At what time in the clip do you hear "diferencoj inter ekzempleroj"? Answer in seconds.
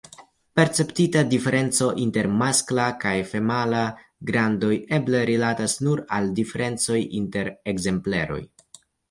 6.41-8.43